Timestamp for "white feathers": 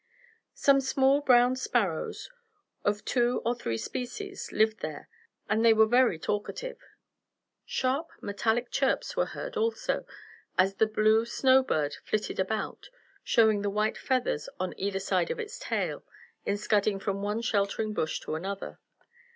13.69-14.49